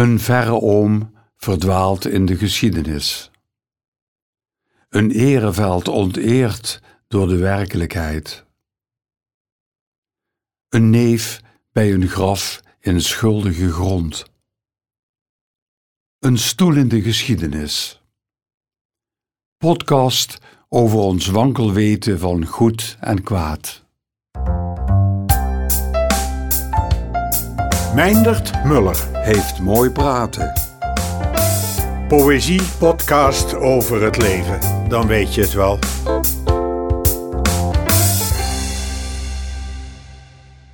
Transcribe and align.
Een 0.00 0.20
verre 0.20 0.60
oom 0.60 1.14
verdwaalt 1.36 2.06
in 2.06 2.26
de 2.26 2.36
geschiedenis. 2.36 3.30
Een 4.88 5.10
ereveld 5.10 5.88
onteerd 5.88 6.82
door 7.08 7.28
de 7.28 7.36
werkelijkheid. 7.36 8.46
Een 10.68 10.90
neef 10.90 11.40
bij 11.72 11.92
een 11.92 12.08
graf 12.08 12.60
in 12.78 13.00
schuldige 13.00 13.72
grond. 13.72 14.24
Een 16.18 16.38
stoel 16.38 16.76
in 16.76 16.88
de 16.88 17.02
geschiedenis. 17.02 18.02
Podcast 19.56 20.38
over 20.68 20.98
ons 20.98 21.26
wankelweten 21.26 22.18
van 22.18 22.46
goed 22.46 22.96
en 23.00 23.22
kwaad. 23.22 23.89
Meindert 27.94 28.64
Muller. 28.64 29.08
Heeft 29.12 29.60
mooi 29.60 29.90
praten. 29.90 30.52
Poëzie 32.08 32.62
podcast 32.78 33.54
over 33.54 34.02
het 34.02 34.16
leven. 34.16 34.88
Dan 34.88 35.06
weet 35.06 35.34
je 35.34 35.40
het 35.40 35.52
wel. 35.52 35.78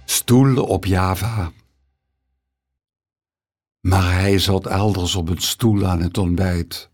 Stoel 0.05 0.64
op 0.64 0.84
Java. 0.84 1.52
Maar 3.80 4.12
hij 4.12 4.38
zat 4.38 4.66
elders 4.66 5.14
op 5.14 5.28
een 5.28 5.41
stoel 5.41 5.86
aan 5.86 6.00
het 6.00 6.19
ontbijt, 6.19 6.91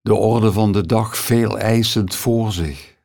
de 0.00 0.14
orde 0.14 0.52
van 0.52 0.72
de 0.72 0.86
dag 0.86 1.16
veel 1.16 1.58
eisend 1.58 2.14
voor 2.14 2.52
zich. 2.52 2.96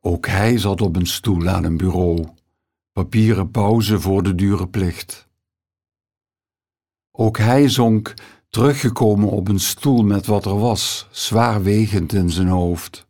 Ook 0.00 0.26
hij 0.26 0.58
zat 0.58 0.80
op 0.80 0.96
een 0.96 1.06
stoel 1.06 1.48
aan 1.48 1.64
een 1.64 1.76
bureau, 1.76 2.24
papieren 2.94 3.50
pauze 3.50 4.00
voor 4.00 4.22
de 4.22 4.34
dure 4.34 4.68
plicht. 4.68 5.28
Ook 7.10 7.38
hij 7.38 7.68
zonk, 7.68 8.14
teruggekomen 8.48 9.28
op 9.28 9.48
een 9.48 9.60
stoel 9.60 10.02
met 10.02 10.26
wat 10.26 10.44
er 10.44 10.58
was, 10.58 11.08
zwaarwegend 11.10 12.12
in 12.12 12.30
zijn 12.30 12.48
hoofd. 12.48 13.06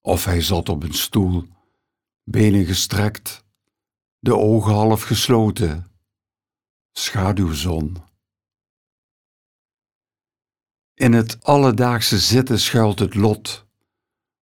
Of 0.00 0.24
hij 0.24 0.40
zat 0.40 0.68
op 0.68 0.82
een 0.82 0.94
stoel, 0.94 1.44
benen 2.22 2.64
gestrekt, 2.64 3.44
de 4.18 4.36
ogen 4.36 4.72
half 4.72 5.02
gesloten, 5.02 5.86
schaduwzon. 6.92 7.96
In 10.94 11.12
het 11.12 11.44
alledaagse 11.44 12.18
zitten 12.18 12.60
schuilt 12.60 12.98
het 12.98 13.14
lot, 13.14 13.66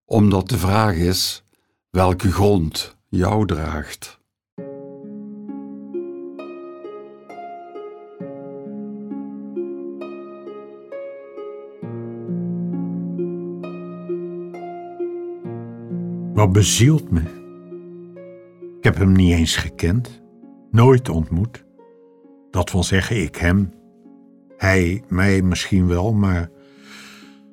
omdat 0.04 0.48
de 0.48 0.58
vraag 0.58 0.94
is 0.94 1.42
welke 1.91 2.32
grond 2.32 2.96
jou 3.16 3.46
draagt. 3.46 4.22
Wat 16.34 16.52
bezielt 16.52 17.10
me. 17.10 17.20
Ik 18.78 18.84
heb 18.84 18.96
hem 18.96 19.12
niet 19.12 19.32
eens 19.32 19.56
gekend, 19.56 20.22
nooit 20.70 21.08
ontmoet. 21.08 21.64
Dat 22.50 22.72
wil 22.72 22.82
zeggen, 22.82 23.22
ik 23.22 23.36
hem. 23.36 23.72
Hij 24.56 25.02
mij 25.08 25.42
misschien 25.42 25.86
wel, 25.86 26.12
maar 26.12 26.50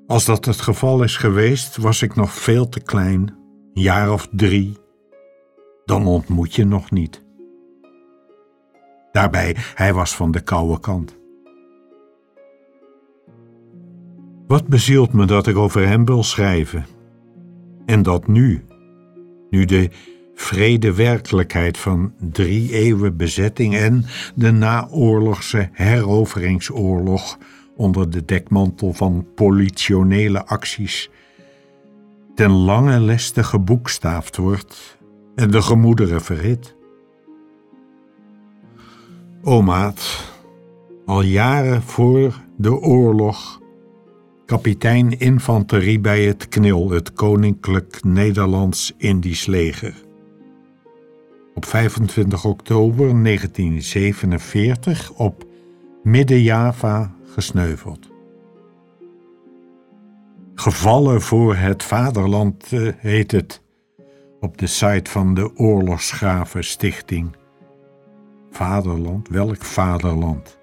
als 0.08 0.26
dat 0.26 0.46
het 0.46 0.62
geval 0.62 1.04
is 1.04 1.18
geweest, 1.18 1.78
was 1.78 2.02
ik 2.02 2.16
nog 2.16 2.34
veel 2.34 2.70
te 2.70 2.80
klein, 2.80 3.36
een 3.74 3.82
jaar 3.82 4.14
of 4.14 4.28
drie. 4.32 4.81
Dan 5.92 6.08
ontmoet 6.08 6.56
je 6.56 6.66
nog 6.66 6.92
niet. 6.92 7.24
Daarbij, 9.12 9.56
hij 9.76 9.94
was 9.94 10.16
van 10.16 10.32
de 10.32 10.42
koude 10.42 10.80
kant. 10.80 11.18
Wat 14.48 14.68
bezielt 14.68 15.14
me 15.14 15.26
dat 15.26 15.48
ik 15.48 15.58
over 15.58 15.88
hem 15.88 16.06
wil 16.06 16.24
schrijven? 16.24 16.86
En 17.86 18.04
dat 18.04 18.28
nu, 18.28 18.66
nu 19.50 19.66
de 19.66 19.90
vrede 20.36 20.94
werkelijkheid 20.94 21.78
van 21.78 22.14
drie 22.32 22.74
eeuwen 22.74 23.18
bezetting 23.18 23.76
en 23.76 24.06
de 24.36 24.52
naoorlogse 24.52 25.70
heroveringsoorlog 25.72 27.38
onder 27.76 28.10
de 28.10 28.26
dekmantel 28.26 28.94
van 28.94 29.28
politionele 29.36 30.46
acties 30.46 31.10
ten 32.36 32.52
lange 32.52 33.00
leste 33.00 33.44
geboekstaafd 33.44 34.38
wordt 34.38 35.00
en 35.42 35.52
de 35.52 35.62
gemoederen 35.62 36.22
verhit. 36.22 36.76
O 39.44 39.62
maat, 39.62 40.30
al 41.06 41.22
jaren 41.22 41.82
voor 41.82 42.42
de 42.58 42.80
oorlog 42.80 43.62
kapitein 44.46 45.20
infanterie 45.20 46.00
bij 46.00 46.24
het 46.24 46.48
KNIL, 46.48 46.90
het 46.90 47.14
Koninklijk 47.14 48.04
Nederlands 48.04 48.94
Indisch 48.98 49.46
Leger. 49.46 49.94
Op 51.56 51.66
25 51.66 52.46
oktober 52.46 53.24
1947 53.24 55.12
op 55.12 55.46
Midden-Java 56.04 57.16
gesneuveld. 57.34 58.10
Gevallen 60.56 61.22
voor 61.22 61.56
het 61.56 61.84
vaderland 61.84 62.72
eh, 62.72 62.88
heet 62.98 63.32
het 63.32 63.61
op 64.42 64.58
de 64.58 64.68
site 64.68 65.12
van 65.12 65.34
de 65.34 65.56
Oorlogsgraven 65.56 66.64
Stichting. 66.64 67.36
Vaderland, 68.52 69.28
welk 69.28 69.64
vaderland? 69.64 70.60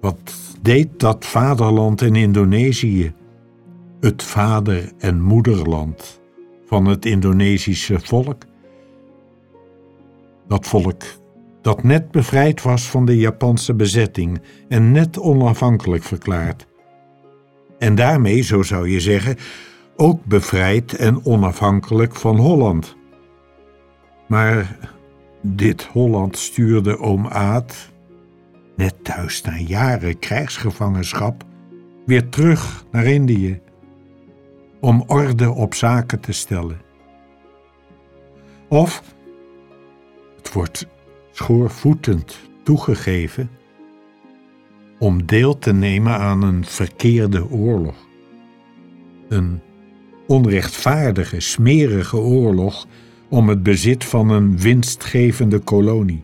Wat 0.00 0.34
deed 0.62 1.00
dat 1.00 1.24
vaderland 1.24 2.02
in 2.02 2.14
Indonesië? 2.14 3.14
Het 4.00 4.22
vader- 4.22 4.92
en 4.98 5.20
moederland 5.20 6.20
van 6.66 6.86
het 6.86 7.06
Indonesische 7.06 8.00
volk? 8.00 8.44
Dat 10.48 10.66
volk 10.66 11.02
dat 11.62 11.82
net 11.82 12.10
bevrijd 12.10 12.62
was 12.62 12.90
van 12.90 13.04
de 13.06 13.16
Japanse 13.16 13.74
bezetting 13.74 14.40
en 14.68 14.92
net 14.92 15.18
onafhankelijk 15.18 16.02
verklaard. 16.02 16.66
En 17.78 17.94
daarmee, 17.94 18.40
zo 18.42 18.62
zou 18.62 18.88
je 18.88 19.00
zeggen, 19.00 19.36
ook 19.96 20.24
bevrijd 20.24 20.94
en 20.96 21.24
onafhankelijk 21.24 22.14
van 22.14 22.36
Holland. 22.36 22.96
Maar 24.28 24.78
dit 25.42 25.84
Holland 25.84 26.38
stuurde 26.38 26.98
oom 26.98 27.26
Aad, 27.26 27.92
net 28.76 29.04
thuis 29.04 29.42
na 29.42 29.58
jaren 29.58 30.18
krijgsgevangenschap, 30.18 31.44
weer 32.06 32.28
terug 32.28 32.84
naar 32.90 33.04
Indië 33.04 33.60
om 34.80 35.04
orde 35.06 35.50
op 35.50 35.74
zaken 35.74 36.20
te 36.20 36.32
stellen. 36.32 36.80
Of, 38.68 39.14
het 40.36 40.52
wordt 40.52 40.86
schoorvoetend 41.30 42.38
toegegeven, 42.62 43.50
om 44.98 45.26
deel 45.26 45.58
te 45.58 45.72
nemen 45.72 46.18
aan 46.18 46.42
een 46.42 46.64
verkeerde 46.64 47.50
oorlog. 47.50 47.94
Een 49.28 49.60
onrechtvaardige, 50.26 51.40
smerige 51.40 52.16
oorlog 52.16 52.86
om 53.28 53.48
het 53.48 53.62
bezit 53.62 54.04
van 54.04 54.30
een 54.30 54.58
winstgevende 54.58 55.58
kolonie. 55.58 56.22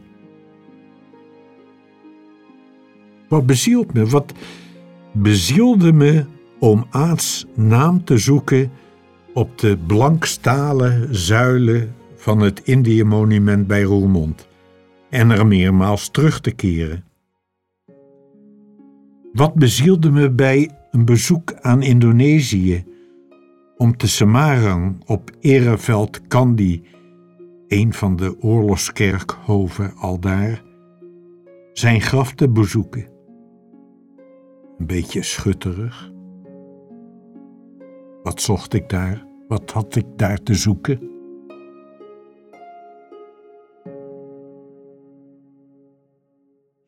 Wat 3.29 3.47
bezielt 3.47 3.93
me, 3.93 4.07
wat 4.07 4.33
bezielde 5.13 5.93
me 5.93 6.25
om 6.59 6.87
Aats 6.91 7.47
naam 7.55 8.05
te 8.05 8.19
zoeken 8.19 8.71
op 9.35 9.59
de 9.59 9.79
blankstalen 9.87 11.15
zuilen 11.15 11.95
van 12.17 12.41
het 12.41 12.61
Indië-monument 12.65 13.67
bij 13.67 13.83
Roermond 13.83 14.49
en 15.11 15.31
er 15.31 15.47
meermaals 15.47 16.09
terug 16.09 16.41
te 16.41 16.51
keren. 16.51 17.05
Wat 19.33 19.55
bezielde 19.55 20.11
me 20.11 20.31
bij 20.31 20.71
een 20.91 21.05
bezoek 21.05 21.55
aan 21.61 21.83
Indonesië 21.83 22.85
om 23.77 23.97
te 23.97 24.09
Semarang 24.09 25.03
op 25.07 25.31
Ereveld 25.41 26.27
Kandi, 26.27 26.85
een 27.69 27.93
van 27.93 28.17
de 28.17 28.41
oorlogskerkhoven 28.41 29.95
aldaar, 29.97 30.63
zijn 31.73 32.01
graf 32.01 32.35
te 32.35 32.49
bezoeken. 32.49 33.09
Een 34.79 34.87
beetje 34.87 35.23
schutterig. 35.23 36.13
Wat 38.23 38.41
zocht 38.41 38.75
ik 38.75 38.89
daar? 38.89 39.27
Wat 39.49 39.71
had 39.71 39.95
ik 39.95 40.07
daar 40.17 40.43
te 40.43 40.55
zoeken? 40.55 41.11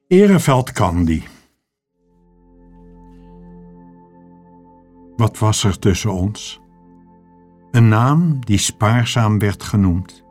Ereveld 0.07 0.73
Kandi. 0.73 1.23
Wat 5.17 5.39
was 5.39 5.65
er 5.65 5.79
tussen 5.79 6.13
ons? 6.13 6.63
Een 7.75 7.89
naam 7.89 8.45
die 8.45 8.59
spaarzaam 8.59 9.39
werd 9.39 9.63
genoemd. 9.63 10.25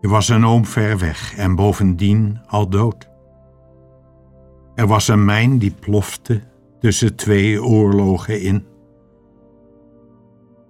Je 0.00 0.08
was 0.08 0.28
een 0.28 0.44
oom 0.44 0.64
ver 0.64 0.98
weg 0.98 1.36
en 1.36 1.54
bovendien 1.54 2.40
al 2.46 2.68
dood. 2.68 3.08
Er 4.74 4.86
was 4.86 5.08
een 5.08 5.24
mijn 5.24 5.58
die 5.58 5.74
plofte 5.80 6.42
tussen 6.80 7.16
twee 7.16 7.62
oorlogen 7.62 8.40
in. 8.40 8.66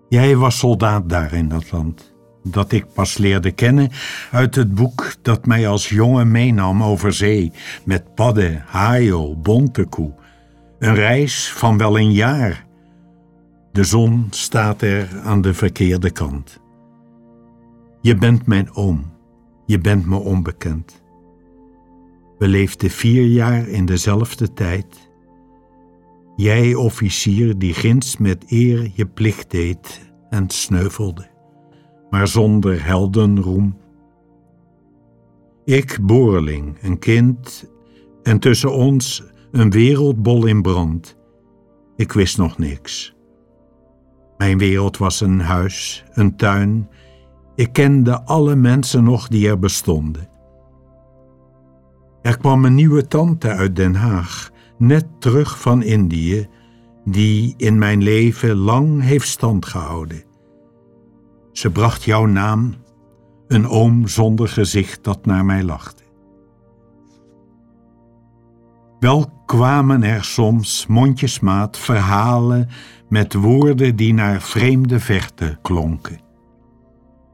Jij 0.09 0.37
was 0.37 0.59
soldaat 0.59 1.09
daar 1.09 1.33
in 1.33 1.49
dat 1.49 1.73
land, 1.73 2.15
dat 2.43 2.73
ik 2.73 2.93
pas 2.93 3.19
leerde 3.19 3.51
kennen 3.51 3.91
uit 4.31 4.55
het 4.55 4.75
boek 4.75 5.15
dat 5.23 5.47
mij 5.47 5.69
als 5.69 5.89
jongen 5.89 6.31
meenam 6.31 6.83
over 6.83 7.13
zee 7.13 7.53
met 7.85 8.15
padden, 8.15 8.63
haio, 8.67 9.37
bontekoe. 9.37 10.15
Een 10.79 10.95
reis 10.95 11.53
van 11.53 11.79
wel 11.79 11.99
een 11.99 12.13
jaar. 12.13 12.67
De 13.75 13.85
zon 13.85 14.27
staat 14.31 14.83
er 14.83 15.21
aan 15.21 15.41
de 15.41 15.55
verkeerde 15.55 16.11
kant. 16.11 16.61
Je 18.01 18.15
bent 18.15 18.47
mijn 18.47 18.75
oom, 18.75 19.13
je 19.67 19.79
bent 19.79 20.07
me 20.07 20.17
onbekend. 20.17 21.03
We 22.39 22.49
leefden 22.49 22.91
vier 22.91 23.27
jaar 23.27 23.69
in 23.69 23.87
dezelfde 23.87 24.53
tijd. 24.53 25.11
Jij, 26.37 26.75
officier, 26.75 27.59
die 27.59 27.75
ginds 27.75 28.17
met 28.17 28.45
eer 28.49 28.91
je 28.95 29.07
plicht 29.07 29.51
deed 29.51 30.13
en 30.31 30.51
sneuvelde, 30.51 31.27
maar 32.11 32.29
zonder 32.29 32.85
heldenroem. 32.85 33.77
Ik, 35.65 35.99
boerling, 36.03 36.79
een 36.83 36.99
kind, 36.99 37.71
en 38.23 38.39
tussen 38.39 38.73
ons 38.73 39.23
een 39.51 39.71
wereldbol 39.71 40.47
in 40.47 40.63
brand. 40.63 41.17
Ik 41.97 42.13
wist 42.13 42.39
nog 42.39 42.59
niks. 42.59 43.14
Mijn 44.39 44.59
wereld 44.59 44.99
was 44.99 45.21
een 45.21 45.41
huis, 45.41 46.05
een 46.13 46.37
tuin. 46.37 46.89
Ik 47.55 47.73
kende 47.73 48.23
alle 48.23 48.57
mensen 48.57 49.05
nog 49.05 49.29
die 49.29 49.49
er 49.49 49.59
bestonden. 49.59 50.29
Er 52.23 52.39
kwam 52.39 52.65
een 52.65 52.75
nieuwe 52.75 53.07
tante 53.07 53.49
uit 53.49 53.77
Den 53.77 53.95
Haag, 53.95 54.51
net 54.79 55.07
terug 55.19 55.61
van 55.61 55.83
Indië, 55.83 56.49
die 57.05 57.55
in 57.57 57.79
mijn 57.79 58.03
leven 58.03 58.57
lang 58.57 59.03
heeft 59.03 59.29
stand 59.29 59.67
gehouden. 59.67 60.25
Ze 61.53 61.71
bracht 61.71 62.05
jouw 62.05 62.27
naam, 62.27 62.75
een 63.49 63.69
oom 63.69 64.09
zonder 64.09 64.49
gezicht 64.49 65.05
dat 65.05 65.27
naar 65.27 65.45
mij 65.45 65.63
lachte. 65.63 66.04
Wel 69.05 69.31
kwamen 69.47 70.03
er 70.03 70.25
soms 70.25 70.87
mondjesmaat 70.87 71.79
verhalen 71.79 72.69
met 73.09 73.35
woorden 73.35 73.97
die 73.97 74.15
naar 74.15 74.43
vreemde 74.43 75.01
vechten 75.01 75.59
klonken. 75.63 76.21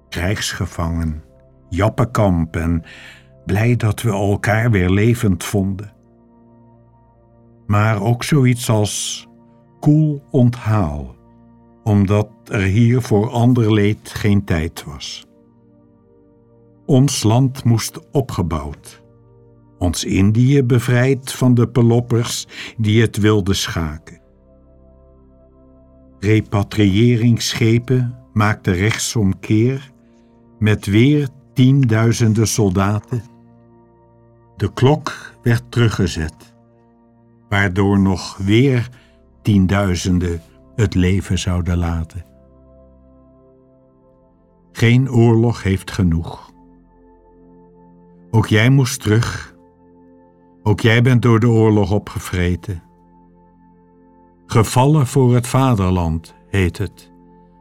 Krijgsgevangen, 0.08 1.22
Jappenkamp 1.69 2.56
en 2.56 2.84
blij 3.46 3.76
dat 3.76 4.02
we 4.02 4.11
elkaar 4.11 4.70
weer 4.70 4.90
levend 4.90 5.44
vonden. 5.44 5.93
Maar 7.67 8.02
ook 8.02 8.25
zoiets 8.25 8.70
als 8.70 9.26
koel 9.81 10.23
onthaal, 10.31 11.14
omdat 11.82 12.28
er 12.44 12.62
hier 12.62 13.02
voor 13.02 13.31
ander 13.31 13.73
leed 13.73 14.11
geen 14.11 14.44
tijd 14.44 14.84
was. 14.84 15.26
Ons 16.87 17.23
land 17.23 17.64
moest 17.64 18.11
opgebouwd, 18.11 19.02
ons 19.81 20.05
Indië 20.05 20.62
bevrijd 20.62 21.32
van 21.32 21.55
de 21.55 21.69
peloppers 21.69 22.47
die 22.77 23.00
het 23.00 23.17
wilden 23.17 23.56
schaken. 23.56 24.21
Repatriëringsschepen 26.19 28.19
maakten 28.32 28.75
rechtsomkeer 28.75 29.91
met 30.59 30.87
weer 30.87 31.29
tienduizenden 31.55 32.49
soldaten. 32.49 33.23
De 34.56 34.73
klok 34.73 35.35
werd 35.43 35.62
teruggezet, 35.69 36.55
waardoor 37.49 38.00
nog 38.00 38.37
weer 38.37 38.88
tienduizenden 39.43 40.43
het 40.76 40.94
leven 40.94 41.38
zouden 41.38 41.79
laten. 41.79 42.25
Geen 44.73 45.11
oorlog 45.11 45.62
heeft 45.62 45.91
genoeg. 45.91 46.53
Ook 48.31 48.47
jij 48.47 48.71
moest 48.71 49.00
terug. 49.00 49.50
Ook 50.62 50.81
jij 50.81 51.03
bent 51.03 51.23
door 51.23 51.41
de 51.41 51.49
oorlog 51.49 51.93
opgevreten. 51.93 52.83
Gevallen 54.47 55.07
voor 55.07 55.35
het 55.35 55.47
vaderland 55.47 56.35
heet 56.49 56.79
het, 56.79 57.12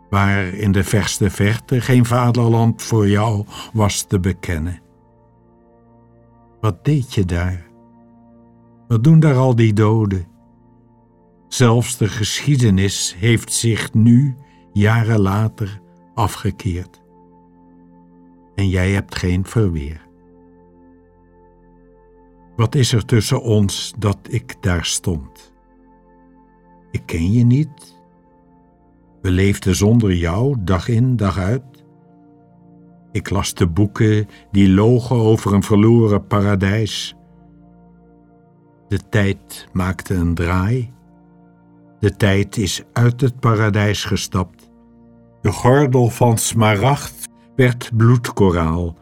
waar 0.09 0.45
in 0.47 0.71
de 0.71 0.83
verste 0.83 1.29
verte 1.29 1.81
geen 1.81 2.05
vaderland 2.05 2.81
voor 2.81 3.07
jou 3.07 3.45
was 3.73 4.03
te 4.03 4.19
bekennen. 4.19 4.81
Wat 6.61 6.85
deed 6.85 7.13
je 7.13 7.25
daar? 7.25 7.67
Wat 8.87 9.03
doen 9.03 9.19
daar 9.19 9.35
al 9.35 9.55
die 9.55 9.73
doden? 9.73 10.27
Zelfs 11.47 11.97
de 11.97 12.07
geschiedenis 12.07 13.15
heeft 13.17 13.53
zich 13.53 13.93
nu, 13.93 14.35
jaren 14.73 15.19
later, 15.19 15.81
afgekeerd. 16.13 17.01
En 18.55 18.69
jij 18.69 18.91
hebt 18.91 19.15
geen 19.15 19.45
verweer. 19.45 20.08
Wat 22.59 22.75
is 22.75 22.93
er 22.93 23.05
tussen 23.05 23.41
ons 23.41 23.93
dat 23.97 24.17
ik 24.29 24.55
daar 24.61 24.85
stond? 24.85 25.53
Ik 26.91 27.01
ken 27.05 27.31
je 27.31 27.43
niet. 27.43 28.01
We 29.21 29.31
leefden 29.31 29.75
zonder 29.75 30.13
jou, 30.13 30.55
dag 30.59 30.87
in, 30.87 31.15
dag 31.15 31.37
uit. 31.37 31.85
Ik 33.11 33.29
las 33.29 33.53
de 33.53 33.67
boeken 33.67 34.27
die 34.51 34.69
logen 34.69 35.15
over 35.15 35.53
een 35.53 35.63
verloren 35.63 36.27
paradijs. 36.27 37.15
De 38.87 39.09
tijd 39.09 39.67
maakte 39.71 40.13
een 40.13 40.33
draai. 40.33 40.93
De 41.99 42.15
tijd 42.15 42.57
is 42.57 42.83
uit 42.93 43.21
het 43.21 43.39
paradijs 43.39 44.03
gestapt. 44.03 44.71
De 45.41 45.51
gordel 45.51 46.09
van 46.09 46.37
smaragd 46.37 47.29
werd 47.55 47.91
bloedkoraal. 47.97 48.95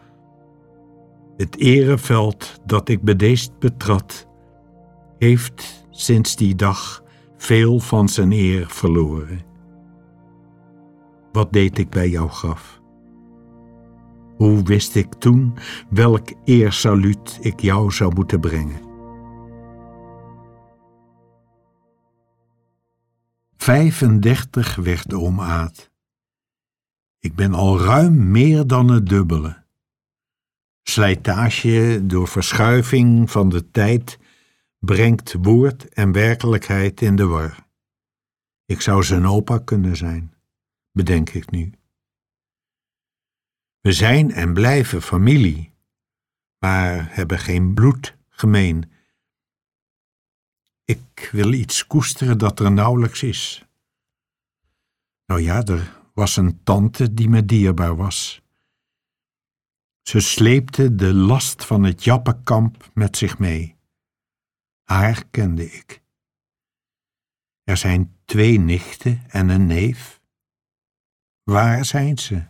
Het 1.37 1.57
ereveld 1.57 2.61
dat 2.65 2.89
ik 2.89 3.01
bedeesd 3.01 3.59
betrad, 3.59 4.27
heeft 5.17 5.85
sinds 5.89 6.35
die 6.35 6.55
dag 6.55 7.03
veel 7.37 7.79
van 7.79 8.09
zijn 8.09 8.31
eer 8.31 8.67
verloren. 8.69 9.41
Wat 11.31 11.53
deed 11.53 11.77
ik 11.77 11.89
bij 11.89 12.09
jouw 12.09 12.27
graf? 12.27 12.81
Hoe 14.35 14.63
wist 14.63 14.95
ik 14.95 15.13
toen 15.13 15.53
welk 15.89 16.27
eersaluut 16.43 17.37
ik 17.41 17.59
jou 17.59 17.91
zou 17.91 18.13
moeten 18.13 18.39
brengen? 18.39 18.85
35 23.57 24.75
werd 24.75 25.13
oom 25.13 25.41
Aad. 25.41 25.91
Ik 27.19 27.35
ben 27.35 27.53
al 27.53 27.79
ruim 27.79 28.31
meer 28.31 28.67
dan 28.67 28.91
het 28.91 29.05
dubbele. 29.05 29.66
Slijtage 30.89 32.01
door 32.03 32.27
verschuiving 32.27 33.31
van 33.31 33.49
de 33.49 33.71
tijd 33.71 34.19
brengt 34.79 35.35
woord 35.41 35.93
en 35.93 36.11
werkelijkheid 36.11 37.01
in 37.01 37.15
de 37.15 37.25
war. 37.25 37.67
Ik 38.65 38.81
zou 38.81 39.03
zijn 39.03 39.25
opa 39.25 39.57
kunnen 39.57 39.95
zijn, 39.95 40.33
bedenk 40.91 41.29
ik 41.29 41.51
nu. 41.51 41.71
We 43.79 43.91
zijn 43.91 44.31
en 44.31 44.53
blijven 44.53 45.01
familie, 45.01 45.73
maar 46.57 47.15
hebben 47.15 47.39
geen 47.39 47.73
bloed 47.73 48.17
gemeen. 48.29 48.91
Ik 50.85 51.29
wil 51.31 51.53
iets 51.53 51.87
koesteren 51.87 52.37
dat 52.37 52.59
er 52.59 52.71
nauwelijks 52.71 53.23
is. 53.23 53.65
Nou 55.25 55.41
ja, 55.41 55.63
er 55.63 56.01
was 56.13 56.37
een 56.37 56.63
tante 56.63 57.13
die 57.13 57.29
me 57.29 57.45
dierbaar 57.45 57.95
was. 57.95 58.41
Ze 60.07 60.19
sleepte 60.19 60.95
de 60.95 61.13
last 61.13 61.65
van 61.65 61.83
het 61.83 62.03
Jappenkamp 62.03 62.91
met 62.93 63.17
zich 63.17 63.39
mee. 63.39 63.75
Haar 64.83 65.25
kende 65.25 65.71
ik. 65.71 66.03
Er 67.63 67.77
zijn 67.77 68.17
twee 68.25 68.59
nichten 68.59 69.23
en 69.27 69.49
een 69.49 69.65
neef. 69.65 70.21
Waar 71.43 71.85
zijn 71.85 72.17
ze? 72.17 72.45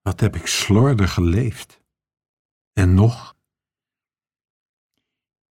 Wat 0.00 0.20
heb 0.20 0.36
ik 0.36 0.46
slordig 0.46 1.12
geleefd. 1.12 1.82
En 2.72 2.94
nog? 2.94 3.36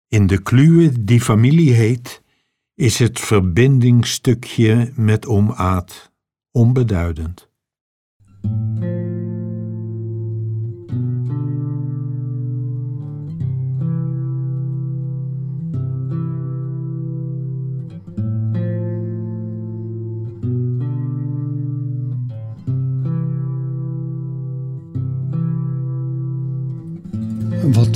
In 0.07 0.27
de 0.27 0.41
kluwe 0.41 1.03
die 1.03 1.21
familie 1.21 1.73
heet, 1.73 2.23
is 2.73 2.99
het 2.99 3.19
verbindingstukje 3.19 4.93
met 4.95 5.25
oom 5.25 5.51
Aad 5.51 6.11
onbeduidend. 6.51 7.49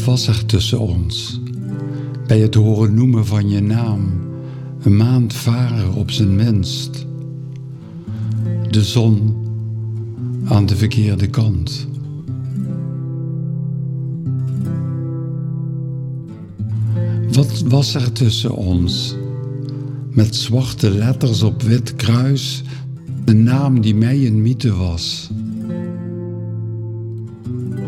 Wat 0.04 0.12
was 0.12 0.28
er 0.28 0.46
tussen 0.46 0.80
ons? 0.80 1.42
Bij 2.28 2.40
het 2.40 2.56
horen 2.56 2.94
noemen 2.94 3.26
van 3.26 3.50
je 3.50 3.62
naam, 3.62 4.12
een 4.82 4.98
maand 4.98 5.34
varen 5.34 5.94
op 5.94 6.12
zijn 6.12 6.36
minst. 6.36 7.06
De 8.70 8.84
zon 8.84 9.36
aan 10.46 10.66
de 10.66 10.76
verkeerde 10.76 11.28
kant. 11.28 11.88
Wat 17.32 17.64
was 17.68 17.96
er 17.96 18.12
tussen 18.12 18.56
ons? 18.56 19.16
Met 20.10 20.36
zwarte 20.36 20.90
letters 20.90 21.42
op 21.42 21.62
wit 21.62 21.96
kruis, 21.96 22.64
de 23.26 23.34
naam 23.34 23.82
die 23.82 23.96
mij 23.96 24.28
een 24.28 24.42
mythe 24.42 24.76
was. 24.76 25.30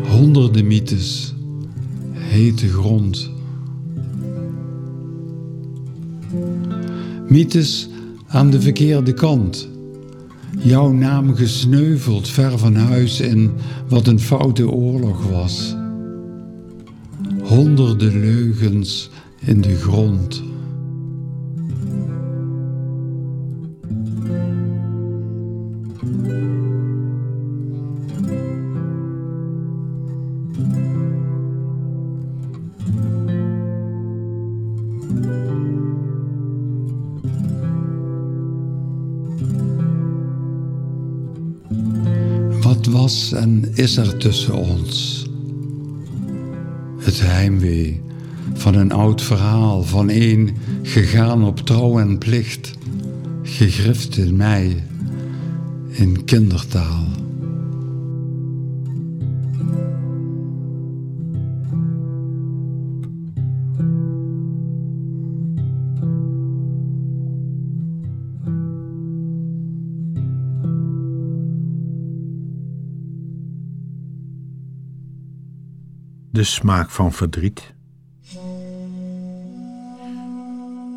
Honderden 0.08 0.66
mythes, 0.66 1.35
hete 2.36 2.68
grond. 2.68 3.30
Mythes 7.28 7.88
aan 8.26 8.50
de 8.50 8.60
verkeerde 8.60 9.12
kant. 9.12 9.68
Jouw 10.58 10.92
naam 10.92 11.34
gesneuveld 11.34 12.28
ver 12.28 12.58
van 12.58 12.74
huis 12.74 13.20
in 13.20 13.50
wat 13.88 14.06
een 14.06 14.20
foute 14.20 14.70
oorlog 14.70 15.30
was. 15.30 15.76
Honderden 17.42 18.20
leugens 18.20 19.10
in 19.40 19.60
de 19.60 19.76
grond. 19.76 20.42
Was 43.06 43.32
en 43.32 43.70
is 43.74 43.96
er 43.96 44.16
tussen 44.16 44.54
ons? 44.54 45.24
Het 46.98 47.20
heimwee 47.20 48.02
van 48.54 48.74
een 48.74 48.92
oud 48.92 49.22
verhaal 49.22 49.82
van 49.82 50.10
een 50.10 50.56
gegaan 50.82 51.44
op 51.44 51.60
trouw 51.60 51.98
en 51.98 52.18
plicht, 52.18 52.72
gegrift 53.42 54.16
in 54.16 54.36
mij 54.36 54.84
in 55.88 56.24
kindertaal. 56.24 57.25
De 76.36 76.44
smaak 76.44 76.90
van 76.90 77.12
verdriet. 77.12 77.74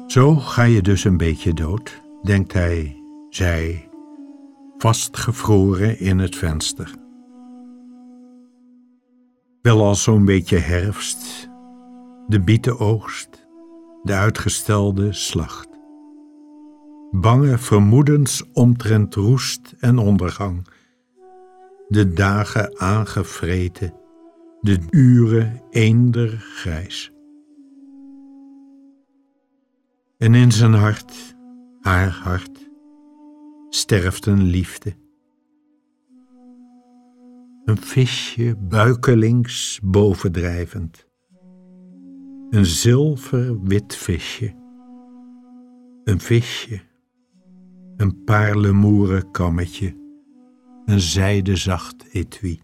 Zo 0.07 0.35
ga 0.35 0.63
je 0.63 0.81
dus 0.81 1.03
een 1.03 1.17
beetje 1.17 1.53
dood, 1.53 2.01
denkt 2.23 2.53
hij, 2.53 3.03
zij, 3.29 3.89
vastgevroren 4.77 5.99
in 5.99 6.19
het 6.19 6.35
venster. 6.35 6.95
Wel 9.61 9.83
al 9.83 9.95
zo'n 9.95 10.25
beetje 10.25 10.57
herfst, 10.57 11.49
de 12.27 12.39
bietenoogst, 12.39 13.47
de 14.03 14.13
uitgestelde 14.13 15.13
slacht. 15.13 15.69
Bange 17.11 17.57
vermoedens 17.57 18.43
omtrent 18.53 19.15
roest 19.15 19.75
en 19.79 19.97
ondergang, 19.97 20.67
de 21.87 22.13
dagen 22.13 22.79
aangevreten, 22.79 23.98
de 24.61 24.79
uren 24.89 25.61
eender 25.69 26.29
grijs. 26.29 27.11
En 30.17 30.33
in 30.33 30.51
zijn 30.51 30.73
hart, 30.73 31.35
haar 31.81 32.09
hart, 32.09 32.69
sterft 33.69 34.25
een 34.25 34.43
liefde. 34.43 34.93
Een 37.63 37.77
visje 37.77 38.55
buikelings 38.57 39.79
bovendrijvend. 39.83 41.07
Een 42.49 42.65
zilver-wit 42.65 43.95
visje. 43.95 44.55
Een 46.03 46.19
visje. 46.19 46.81
Een 47.97 48.23
paarlemoeren 48.23 49.31
kammetje. 49.31 49.97
Een 50.85 50.99
zijdezacht 50.99 52.07
etui. 52.11 52.59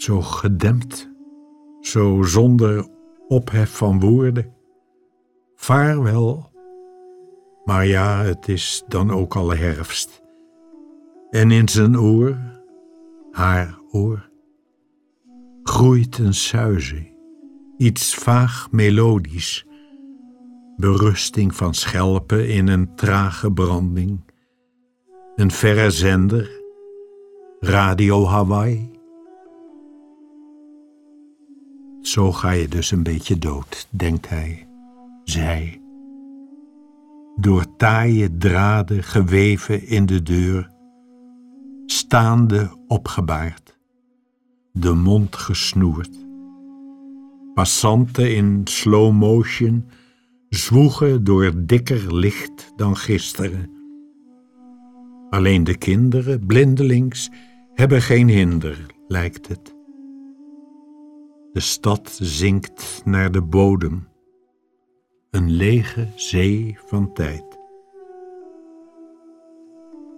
Zo 0.00 0.20
gedempt, 0.20 1.10
zo 1.80 2.22
zonder 2.22 2.88
ophef 3.28 3.76
van 3.76 4.00
woorden 4.00 4.54
Vaarwel. 5.54 6.50
Maar 7.64 7.86
ja, 7.86 8.22
het 8.22 8.48
is 8.48 8.84
dan 8.88 9.10
ook 9.10 9.36
al 9.36 9.54
herfst. 9.54 10.22
En 11.30 11.50
in 11.50 11.68
zijn 11.68 11.98
oor, 11.98 12.36
haar 13.30 13.78
oor, 13.90 14.30
groeit 15.62 16.18
een 16.18 16.34
suize, 16.34 17.08
iets 17.76 18.14
vaag 18.14 18.68
melodisch, 18.70 19.66
berusting 20.76 21.54
van 21.54 21.74
schelpen 21.74 22.48
in 22.48 22.68
een 22.68 22.94
trage 22.94 23.52
branding, 23.52 24.24
een 25.34 25.50
verre 25.50 25.90
zender, 25.90 26.62
Radio 27.58 28.26
Hawaii. 28.26 28.89
Zo 32.10 32.32
ga 32.32 32.50
je 32.50 32.68
dus 32.68 32.90
een 32.90 33.02
beetje 33.02 33.38
dood, 33.38 33.86
denkt 33.90 34.28
hij 34.28 34.68
zij. 35.24 35.80
Door 37.36 37.76
taaie 37.76 38.36
draden 38.36 39.02
geweven 39.02 39.86
in 39.86 40.06
de 40.06 40.22
deur, 40.22 40.70
staande 41.86 42.76
opgebaard, 42.86 43.78
de 44.72 44.92
mond 44.92 45.36
gesnoerd. 45.36 46.26
Passanten 47.54 48.34
in 48.34 48.60
slow 48.64 49.12
motion 49.12 49.84
zwoegen 50.48 51.24
door 51.24 51.52
dikker 51.56 52.14
licht 52.14 52.72
dan 52.76 52.96
gisteren. 52.96 53.70
Alleen 55.30 55.64
de 55.64 55.78
kinderen, 55.78 56.46
blindelings, 56.46 57.30
hebben 57.74 58.02
geen 58.02 58.28
hinder, 58.28 58.86
lijkt 59.08 59.48
het. 59.48 59.78
De 61.52 61.60
stad 61.60 62.18
zinkt 62.20 63.02
naar 63.04 63.32
de 63.32 63.42
bodem 63.42 64.08
een 65.30 65.50
lege 65.50 66.08
zee 66.16 66.78
van 66.86 67.12
tijd. 67.12 67.58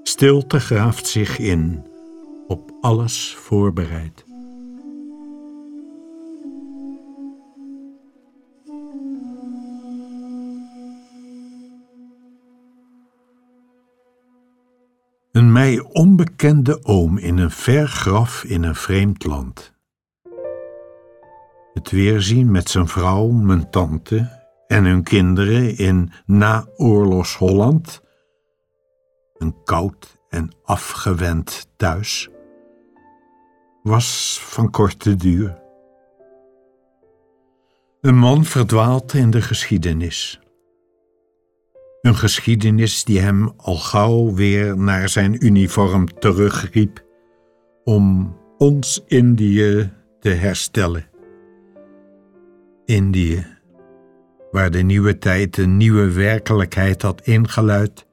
Stilte 0.03 0.61
graaft 0.61 1.07
zich 1.07 1.39
in, 1.39 1.87
op 2.47 2.73
alles 2.81 3.35
voorbereid. 3.35 4.25
Een 15.33 15.53
mij 15.53 15.81
onbekende 15.81 16.85
oom 16.85 17.19
in 17.19 17.39
een 17.39 17.51
ver 17.51 17.89
graf 17.89 18.45
in 18.45 18.63
een 18.63 18.75
vreemd 18.75 19.25
land. 19.25 19.72
Het 21.73 21.91
weerzien 21.91 22.51
met 22.51 22.71
zijn 22.71 22.89
vrouw, 22.89 23.29
mijn 23.29 23.71
tante 23.71 24.41
en 24.67 24.85
hun 24.85 25.03
kinderen 25.03 25.77
in 25.77 26.13
naoorlogs 26.27 27.37
Holland, 27.37 28.03
een 29.37 29.63
koud 29.65 30.19
en 30.29 30.53
afgewend 30.65 31.69
thuis, 31.77 32.31
was 33.83 34.39
van 34.43 34.71
korte 34.71 35.15
duur. 35.15 35.61
Een 38.01 38.19
man 38.19 38.45
verdwaalt 38.45 39.15
in 39.15 39.31
de 39.31 39.43
geschiedenis. 39.43 40.41
Een 42.01 42.15
geschiedenis 42.15 43.05
die 43.05 43.21
hem 43.21 43.53
al 43.57 43.77
gauw 43.77 44.35
weer 44.35 44.79
naar 44.79 45.09
zijn 45.09 45.47
uniform 45.47 46.19
terugriep 46.19 47.05
om 47.85 48.37
ons 48.59 49.03
Indië 49.07 49.93
te 50.21 50.29
herstellen. 50.29 51.12
Indië 52.93 53.47
waar 54.51 54.71
de 54.71 54.83
nieuwe 54.83 55.19
tijd 55.19 55.57
een 55.57 55.77
nieuwe 55.77 56.13
werkelijkheid 56.13 57.03
had 57.03 57.21
ingeluid, 57.27 58.07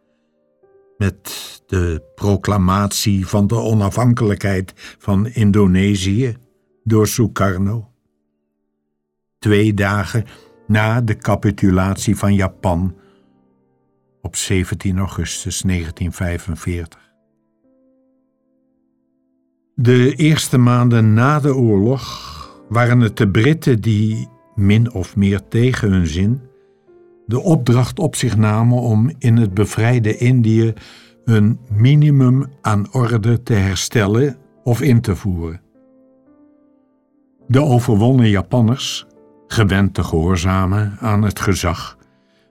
met 0.98 1.62
de 1.68 2.12
proclamatie 2.16 3.28
van 3.28 3.48
de 3.48 3.56
onafhankelijkheid 3.56 4.74
van 4.98 5.28
Indonesië, 5.28 6.38
door 6.84 7.08
Sukarno. 7.08 7.92
Twee 9.40 9.74
dagen 9.74 10.26
na 10.68 11.02
de 11.02 11.18
capitulatie 11.18 12.16
van 12.16 12.34
Japan 12.34 12.96
op 14.22 14.36
17 14.36 14.98
augustus 14.98 15.62
1945. 15.62 17.00
De 19.76 20.16
eerste 20.16 20.58
maanden 20.58 21.14
na 21.14 21.40
de 21.40 21.56
oorlog 21.56 22.28
waren 22.70 23.00
het 23.00 23.18
de 23.18 23.30
Britten 23.30 23.82
die, 23.82 24.28
min 24.60 24.94
of 24.94 25.16
meer 25.16 25.48
tegen 25.48 25.92
hun 25.92 26.08
zin, 26.08 26.42
de 27.26 27.40
opdracht 27.40 28.00
op 28.00 28.16
zich 28.16 28.38
namen 28.38 28.78
om 28.78 29.12
in 29.18 29.38
het 29.38 29.54
bevrijde 29.54 30.18
Indië 30.18 30.74
een 31.26 31.60
minimum 31.72 32.46
aan 32.62 32.94
orde 32.94 33.44
te 33.44 33.54
herstellen 33.54 34.38
of 34.64 34.82
in 34.82 35.02
te 35.02 35.16
voeren. 35.16 35.62
De 37.48 37.64
overwonnen 37.64 38.30
Japanners, 38.30 39.06
gewend 39.48 39.94
te 39.94 40.04
gehoorzamen 40.04 40.98
aan 41.00 41.24
het 41.24 41.40
gezag, 41.40 41.98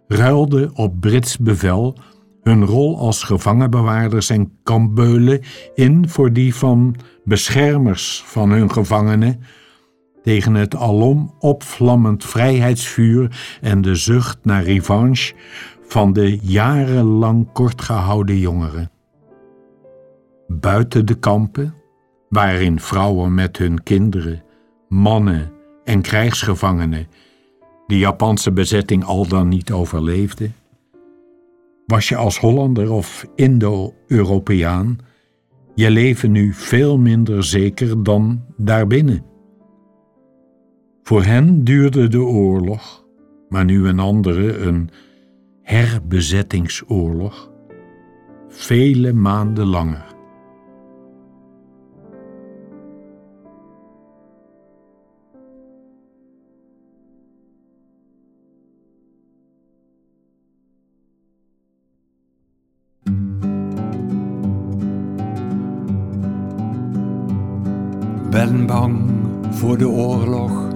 ruilden 0.09 0.77
op 0.77 1.01
Brits 1.01 1.39
bevel 1.39 1.97
hun 2.43 2.65
rol 2.65 2.99
als 2.99 3.23
gevangenbewaarders 3.23 4.31
en 4.31 4.59
kampbeulen 4.63 5.41
in 5.75 6.09
voor 6.09 6.33
die 6.33 6.55
van 6.55 6.97
beschermers 7.25 8.23
van 8.27 8.51
hun 8.51 8.73
gevangenen 8.73 9.41
tegen 10.23 10.55
het 10.55 10.77
alom 10.77 11.35
opvlammend 11.39 12.25
vrijheidsvuur 12.25 13.59
en 13.61 13.83
de 13.83 13.95
zucht 13.95 14.39
naar 14.43 14.63
revanche 14.63 15.35
van 15.87 16.13
de 16.13 16.39
jarenlang 16.43 17.53
kortgehouden 17.53 18.39
jongeren. 18.39 18.91
Buiten 20.47 21.07
de 21.07 21.15
kampen, 21.15 21.75
waarin 22.29 22.81
vrouwen 22.81 23.35
met 23.35 23.59
hun 23.59 23.83
kinderen, 23.83 24.43
mannen 24.89 25.53
en 25.85 26.03
krijgsgevangenen 26.03 27.09
de 27.87 27.99
Japanse 27.99 28.53
bezetting 28.53 29.05
al 29.05 29.29
dan 29.29 29.49
niet 29.49 29.73
overleefden, 29.73 30.55
was 31.87 32.09
je 32.09 32.17
als 32.17 32.39
Hollander 32.39 32.93
of 32.93 33.27
Indo-Europeaan 33.35 34.99
je 35.79 35.91
leven 35.91 36.31
nu 36.31 36.53
veel 36.53 36.99
minder 36.99 37.45
zeker 37.45 38.03
dan 38.03 38.45
daarbinnen. 38.57 39.25
Voor 41.09 41.23
hen 41.23 41.65
duurde 41.65 42.09
de 42.09 42.23
oorlog, 42.23 43.05
maar 43.49 43.65
nu 43.65 43.89
een 43.89 43.99
andere, 43.99 44.59
een 44.59 44.91
herbezettingsoorlog, 45.63 47.51
vele 48.49 49.13
maanden 49.13 49.67
langer. 49.67 50.05
Ben 68.31 68.67
bang 68.67 69.11
voor 69.51 69.79
de 69.79 69.89
oorlog 69.89 70.68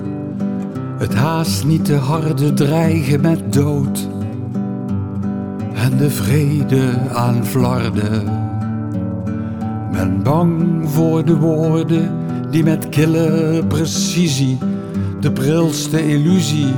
het 1.02 1.14
haast 1.14 1.64
niet 1.64 1.84
te 1.84 1.94
harde 1.94 2.52
dreigen 2.52 3.20
met 3.20 3.52
dood 3.52 4.08
en 5.74 5.96
de 5.96 6.10
vrede 6.10 6.92
aan 7.12 7.46
flarden. 7.46 8.24
Ben 9.92 10.22
bang 10.22 10.82
voor 10.90 11.24
de 11.24 11.36
woorden 11.36 12.10
die 12.50 12.62
met 12.64 12.88
kille 12.88 13.62
precisie 13.68 14.58
de 15.20 15.32
prilste 15.32 16.08
illusie 16.08 16.74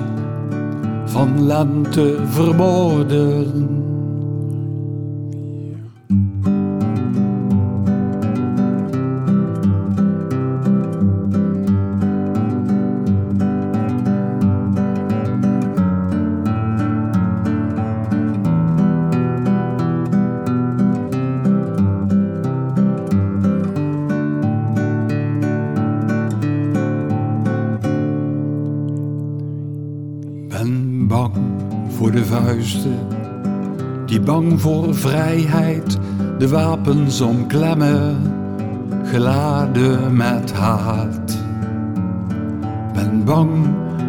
van 1.04 1.46
lente 1.46 2.18
vermoorden. 2.28 3.73
Die 34.06 34.20
bang 34.20 34.60
voor 34.60 34.94
vrijheid 34.94 35.98
de 36.38 36.48
wapens 36.48 37.20
omklemmen, 37.20 38.16
geladen 39.04 40.16
met 40.16 40.52
haat. 40.52 41.38
Ben 42.92 43.24
bang 43.24 43.50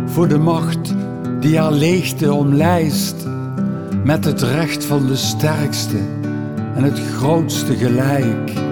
voor 0.05 0.27
de 0.27 0.37
macht 0.37 0.95
die 1.39 1.59
haar 1.59 1.71
leegte 1.71 2.33
omlijst, 2.33 3.27
met 4.03 4.25
het 4.25 4.41
recht 4.41 4.85
van 4.85 5.07
de 5.07 5.15
sterkste 5.15 5.99
en 6.75 6.83
het 6.83 6.99
grootste 6.99 7.75
gelijk. 7.75 8.64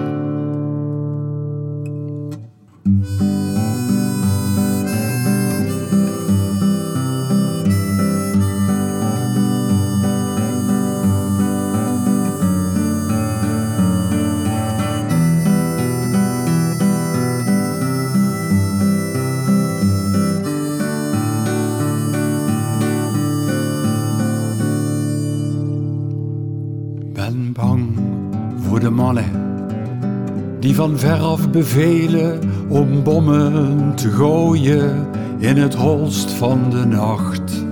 Die 30.60 30.74
van 30.74 30.98
veraf 30.98 31.50
bevelen 31.50 32.38
om 32.68 33.02
bommen 33.02 33.94
te 33.94 34.10
gooien 34.10 35.06
in 35.38 35.56
het 35.56 35.74
holst 35.74 36.30
van 36.30 36.70
de 36.70 36.84
nacht. 36.84 37.64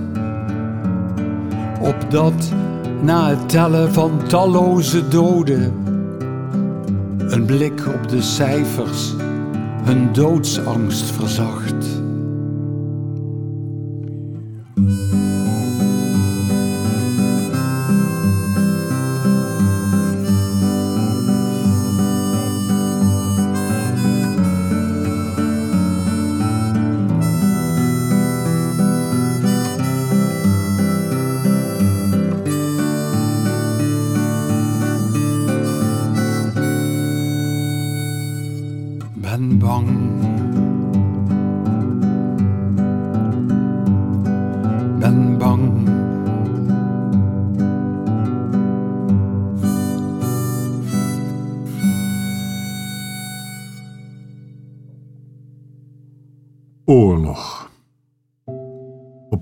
Opdat 1.81 2.51
na 3.01 3.29
het 3.29 3.49
tellen 3.49 3.93
van 3.93 4.11
talloze 4.27 5.07
doden 5.07 5.73
een 7.17 7.45
blik 7.45 7.87
op 7.87 8.09
de 8.09 8.21
cijfers 8.21 9.13
hun 9.83 10.13
doodsangst 10.13 11.11
verzacht. 11.11 11.82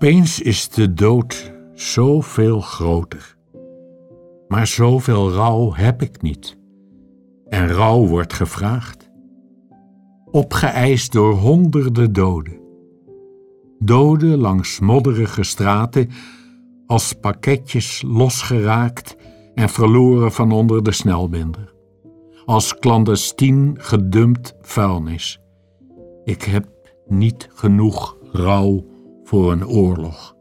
Opeens 0.02 0.42
is 0.42 0.70
de 0.70 0.94
dood 0.94 1.54
zoveel 1.74 2.62
groter. 2.62 3.38
Maar 4.48 4.68
zoveel 4.68 5.32
rouw 5.32 5.74
heb 5.74 6.02
ik 6.02 6.22
niet. 6.22 6.58
En 7.48 7.68
rouw 7.68 8.08
wordt 8.08 8.34
gevraagd. 8.34 9.10
Opgeëist 10.32 11.12
door 11.12 11.34
honderden 11.34 12.14
doden. 12.14 12.60
Doden 13.80 14.38
langs 14.38 14.80
modderige 14.80 15.44
straten, 15.44 16.10
als 16.86 17.14
pakketjes 17.14 18.04
losgeraakt 18.08 19.16
en 19.54 19.70
verloren 19.70 20.32
van 20.32 20.52
onder 20.52 20.84
de 20.84 20.92
snelbinder. 20.92 21.74
Als 22.46 22.76
clandestien 22.80 23.76
gedumpt 23.80 24.56
vuilnis. 24.62 25.40
Ik 26.24 26.42
heb 26.42 26.68
niet 27.08 27.50
genoeg 27.54 28.18
rouw 28.32 28.90
voor 29.32 29.52
een 29.52 29.67
oorlog. 29.67 30.36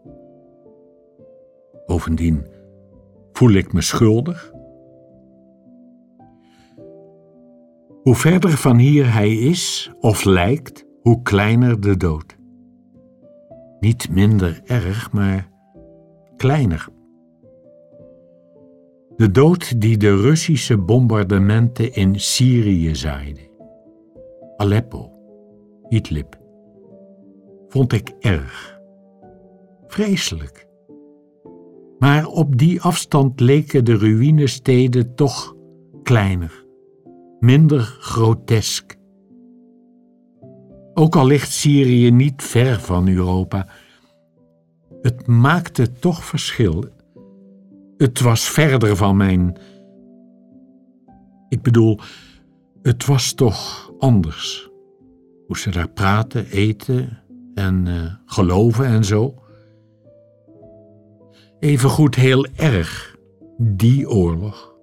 Bovendien 1.86 2.46
voel 3.32 3.50
ik 3.50 3.72
me 3.72 3.80
schuldig. 3.80 4.52
Hoe 8.02 8.14
verder 8.14 8.50
van 8.50 8.78
hier 8.78 9.12
hij 9.12 9.32
is 9.34 9.92
of 10.00 10.24
lijkt, 10.24 10.86
hoe 11.02 11.22
kleiner 11.22 11.80
de 11.80 11.96
dood. 11.96 12.36
Niet 13.80 14.10
minder 14.10 14.60
erg, 14.64 15.12
maar 15.12 15.50
kleiner. 16.36 16.88
De 19.16 19.30
dood 19.30 19.80
die 19.80 19.96
de 19.96 20.16
Russische 20.16 20.78
bombardementen 20.78 21.92
in 21.92 22.20
Syrië 22.20 22.94
zaaiden. 22.94 23.48
Aleppo, 24.56 25.12
Idlib, 25.88 26.38
vond 27.68 27.92
ik 27.92 28.08
erg. 28.18 28.79
Vreselijk. 29.90 30.66
Maar 31.98 32.26
op 32.26 32.58
die 32.58 32.80
afstand 32.80 33.40
leken 33.40 33.84
de 33.84 33.96
ruïnesteden 33.96 35.14
toch 35.14 35.56
kleiner, 36.02 36.64
minder 37.40 37.80
grotesk. 37.80 38.96
Ook 40.94 41.16
al 41.16 41.26
ligt 41.26 41.52
Syrië 41.52 42.10
niet 42.10 42.42
ver 42.42 42.80
van 42.80 43.08
Europa, 43.08 43.66
het 45.02 45.26
maakte 45.26 45.92
toch 45.92 46.24
verschil. 46.24 46.84
Het 47.96 48.20
was 48.20 48.48
verder 48.48 48.96
van 48.96 49.16
mijn. 49.16 49.56
Ik 51.48 51.62
bedoel, 51.62 51.98
het 52.82 53.06
was 53.06 53.32
toch 53.32 53.92
anders. 53.98 54.70
Hoe 55.46 55.58
ze 55.58 55.70
daar 55.70 55.90
praten, 55.90 56.46
eten 56.46 57.18
en 57.54 57.86
uh, 57.86 58.14
geloven 58.24 58.86
en 58.86 59.04
zo. 59.04 59.34
Evengoed 61.60 62.14
heel 62.14 62.46
erg, 62.56 63.16
die 63.58 64.10
oorlog. 64.10 64.74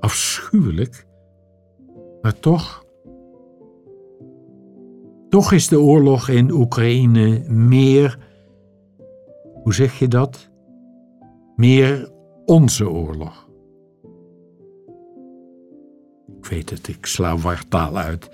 Afschuwelijk. 0.00 1.06
Maar 2.20 2.38
toch. 2.40 2.84
Toch 5.28 5.52
is 5.52 5.68
de 5.68 5.80
oorlog 5.80 6.28
in 6.28 6.50
Oekraïne 6.50 7.44
meer. 7.48 8.18
Hoe 9.62 9.74
zeg 9.74 9.98
je 9.98 10.08
dat? 10.08 10.50
Meer 11.56 12.12
onze 12.44 12.90
oorlog. 12.90 13.48
Ik 16.38 16.46
weet 16.46 16.70
het, 16.70 16.88
ik 16.88 17.06
sla 17.06 17.36
wartaal 17.36 17.96
uit. 17.96 18.30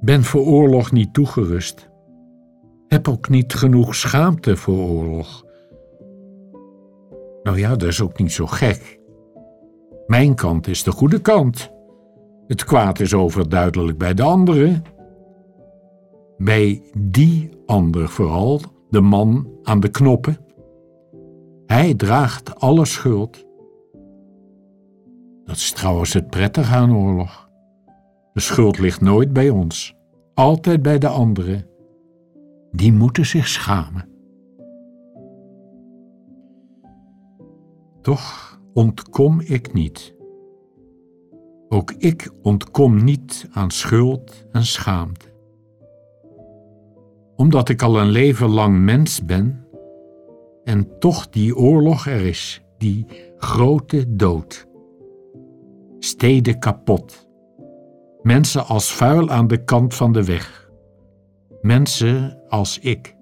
Ben 0.00 0.24
voor 0.24 0.44
oorlog 0.44 0.92
niet 0.92 1.14
toegerust. 1.14 1.90
Heb 2.88 3.08
ook 3.08 3.28
niet 3.28 3.54
genoeg 3.54 3.94
schaamte 3.94 4.56
voor 4.56 4.88
oorlog. 4.88 5.45
Nou 7.46 7.58
ja, 7.58 7.68
dat 7.68 7.88
is 7.88 8.00
ook 8.00 8.18
niet 8.18 8.32
zo 8.32 8.46
gek. 8.46 9.00
Mijn 10.06 10.34
kant 10.34 10.66
is 10.66 10.82
de 10.82 10.90
goede 10.90 11.20
kant. 11.20 11.72
Het 12.46 12.64
kwaad 12.64 13.00
is 13.00 13.14
overduidelijk 13.14 13.98
bij 13.98 14.14
de 14.14 14.22
anderen. 14.22 14.82
Bij 16.36 16.82
die 16.98 17.50
ander 17.66 18.08
vooral, 18.08 18.60
de 18.90 19.00
man 19.00 19.48
aan 19.62 19.80
de 19.80 19.88
knoppen. 19.88 20.36
Hij 21.66 21.94
draagt 21.94 22.60
alle 22.60 22.84
schuld. 22.84 23.44
Dat 25.44 25.56
is 25.56 25.72
trouwens 25.72 26.12
het 26.12 26.30
prettige 26.30 26.74
aan 26.74 26.96
oorlog. 26.96 27.48
De 28.32 28.40
schuld 28.40 28.78
ligt 28.78 29.00
nooit 29.00 29.32
bij 29.32 29.50
ons, 29.50 29.96
altijd 30.34 30.82
bij 30.82 30.98
de 30.98 31.08
anderen. 31.08 31.66
Die 32.70 32.92
moeten 32.92 33.26
zich 33.26 33.48
schamen. 33.48 34.15
Toch 38.06 38.60
ontkom 38.74 39.40
ik 39.40 39.72
niet. 39.72 40.14
Ook 41.68 41.92
ik 41.92 42.30
ontkom 42.42 43.04
niet 43.04 43.48
aan 43.52 43.70
schuld 43.70 44.46
en 44.52 44.64
schaamte. 44.64 45.26
Omdat 47.36 47.68
ik 47.68 47.82
al 47.82 48.00
een 48.00 48.08
leven 48.08 48.48
lang 48.48 48.78
mens 48.78 49.24
ben 49.24 49.66
en 50.64 50.98
toch 50.98 51.28
die 51.28 51.56
oorlog 51.56 52.06
er 52.06 52.26
is, 52.26 52.62
die 52.78 53.06
grote 53.36 54.16
dood. 54.16 54.66
Steden 55.98 56.58
kapot. 56.58 57.28
Mensen 58.22 58.66
als 58.66 58.92
vuil 58.92 59.30
aan 59.30 59.46
de 59.46 59.64
kant 59.64 59.94
van 59.94 60.12
de 60.12 60.24
weg. 60.24 60.70
Mensen 61.60 62.42
als 62.48 62.78
ik. 62.78 63.16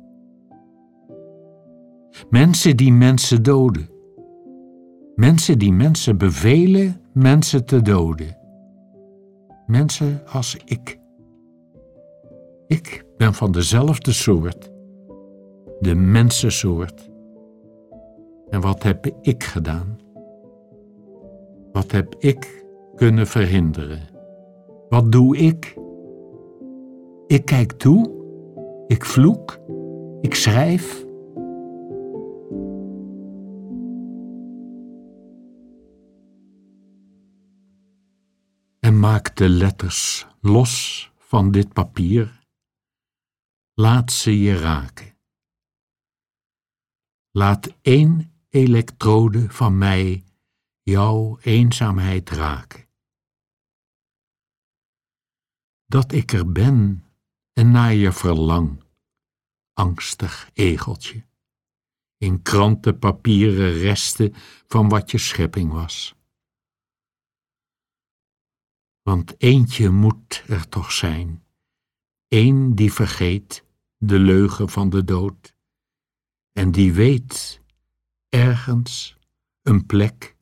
Mensen 2.31 2.77
die 2.77 2.93
mensen 2.93 3.43
doden. 3.43 3.93
Mensen 5.15 5.59
die 5.59 5.73
mensen 5.73 6.19
bevelen 6.19 7.01
mensen 7.13 7.65
te 7.65 7.83
doden. 7.83 8.37
Mensen 9.67 10.23
als 10.27 10.57
ik. 10.65 10.99
Ik 12.67 13.05
ben 13.17 13.35
van 13.35 13.53
dezelfde 13.53 14.13
soort. 14.13 14.71
De 15.81 15.95
mensensoort. 15.95 17.11
En 18.51 18.61
wat 18.61 18.83
heb 18.83 19.07
ik 19.21 19.45
gedaan? 19.45 19.99
Wat 21.73 21.91
heb 21.91 22.15
ik 22.19 22.65
kunnen 22.95 23.27
verhinderen? 23.27 24.01
Wat 24.89 25.13
doe 25.13 25.37
ik? 25.37 25.77
Ik 27.27 27.45
kijk 27.45 27.73
toe, 27.73 28.11
ik 28.87 29.05
vloek, 29.05 29.59
ik 30.21 30.35
schrijf. 30.35 31.04
De 39.37 39.49
letters 39.49 40.27
los 40.41 41.11
van 41.19 41.51
dit 41.51 41.73
papier. 41.73 42.43
Laat 43.75 44.13
ze 44.13 44.39
je 44.39 44.59
raken. 44.59 45.19
Laat 47.31 47.75
één 47.81 48.33
elektrode 48.49 49.51
van 49.51 49.79
mij 49.79 50.25
jouw 50.83 51.39
eenzaamheid 51.41 52.31
raken. 52.31 52.89
Dat 55.87 56.13
ik 56.13 56.33
er 56.33 56.53
ben 56.53 57.05
en 57.53 57.71
naar 57.71 57.95
je 57.95 58.13
verlang, 58.13 58.85
angstig 59.73 60.51
egeltje, 60.53 61.27
in 62.17 62.43
krantenpapieren 62.43 63.73
resten 63.73 64.35
van 64.67 64.89
wat 64.89 65.11
je 65.11 65.19
schepping 65.19 65.73
was. 65.73 66.15
Want 69.05 69.35
eentje 69.39 69.91
moet 69.91 70.43
er 70.47 70.69
toch 70.69 70.93
zijn, 70.93 71.45
één 72.29 72.75
die 72.75 72.93
vergeet 72.93 73.65
de 73.97 74.19
leugen 74.19 74.69
van 74.69 74.91
de 74.91 75.05
dood 75.05 75.55
en 76.53 76.73
die 76.73 76.93
weet 76.93 77.61
ergens 78.29 79.17
een 79.63 79.87
plek 79.87 80.37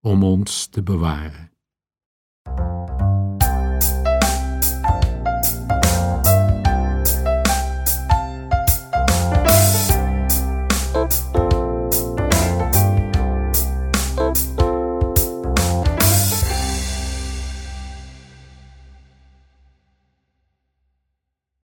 om 0.00 0.24
ons 0.24 0.66
te 0.66 0.82
bewaren. 0.82 1.49